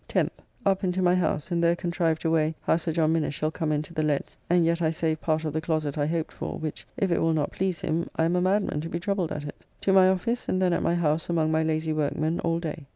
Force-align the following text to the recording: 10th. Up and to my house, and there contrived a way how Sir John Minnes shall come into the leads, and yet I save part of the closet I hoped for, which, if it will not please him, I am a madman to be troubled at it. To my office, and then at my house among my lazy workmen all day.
10th. 0.09 0.29
Up 0.65 0.81
and 0.81 0.91
to 0.95 1.01
my 1.03 1.13
house, 1.13 1.51
and 1.51 1.63
there 1.63 1.75
contrived 1.75 2.25
a 2.25 2.29
way 2.31 2.55
how 2.63 2.75
Sir 2.75 2.91
John 2.91 3.13
Minnes 3.13 3.35
shall 3.35 3.51
come 3.51 3.71
into 3.71 3.93
the 3.93 4.01
leads, 4.01 4.35
and 4.49 4.65
yet 4.65 4.81
I 4.81 4.89
save 4.89 5.21
part 5.21 5.45
of 5.45 5.53
the 5.53 5.61
closet 5.61 5.95
I 5.95 6.07
hoped 6.07 6.31
for, 6.31 6.57
which, 6.57 6.87
if 6.97 7.11
it 7.11 7.21
will 7.21 7.33
not 7.33 7.51
please 7.51 7.81
him, 7.81 8.09
I 8.15 8.23
am 8.23 8.35
a 8.35 8.41
madman 8.41 8.81
to 8.81 8.89
be 8.89 8.99
troubled 8.99 9.31
at 9.31 9.43
it. 9.43 9.63
To 9.81 9.93
my 9.93 10.09
office, 10.09 10.49
and 10.49 10.59
then 10.59 10.73
at 10.73 10.81
my 10.81 10.95
house 10.95 11.29
among 11.29 11.51
my 11.51 11.61
lazy 11.61 11.93
workmen 11.93 12.39
all 12.39 12.59
day. 12.59 12.87